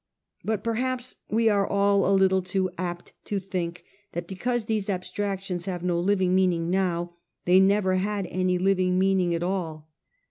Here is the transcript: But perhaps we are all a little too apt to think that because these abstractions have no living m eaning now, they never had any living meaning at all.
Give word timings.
But 0.43 0.63
perhaps 0.63 1.17
we 1.29 1.47
are 1.47 1.67
all 1.67 2.07
a 2.09 2.17
little 2.17 2.41
too 2.41 2.71
apt 2.75 3.13
to 3.25 3.37
think 3.37 3.83
that 4.13 4.25
because 4.25 4.65
these 4.65 4.89
abstractions 4.89 5.65
have 5.65 5.83
no 5.83 5.99
living 5.99 6.31
m 6.31 6.37
eaning 6.39 6.69
now, 6.71 7.17
they 7.45 7.59
never 7.59 7.97
had 7.97 8.25
any 8.31 8.57
living 8.57 8.97
meaning 8.97 9.35
at 9.35 9.43
all. 9.43 9.91